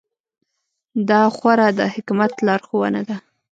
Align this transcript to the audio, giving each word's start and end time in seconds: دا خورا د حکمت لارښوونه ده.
دا 1.09 1.21
خورا 1.35 1.67
د 1.77 1.79
حکمت 1.93 2.33
لارښوونه 2.47 3.01
ده. 3.07 3.17